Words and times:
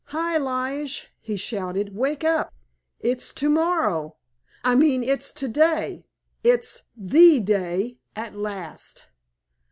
"Hi, 0.05 0.35
Lige," 0.39 1.11
he 1.19 1.37
shouted, 1.37 1.95
"wake 1.95 2.23
up! 2.23 2.51
It's 3.01 3.31
to 3.33 3.51
morrow—I 3.51 4.73
mean 4.73 5.03
it's 5.03 5.31
to 5.33 5.47
day—it's 5.47 6.87
The 6.97 7.39
Day 7.39 7.99
at 8.15 8.35
last!" 8.35 9.05